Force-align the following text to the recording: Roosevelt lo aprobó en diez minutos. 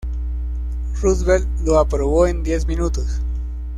Roosevelt 1.03 1.45
lo 1.63 1.77
aprobó 1.77 2.25
en 2.25 2.41
diez 2.41 2.67
minutos. 2.67 3.21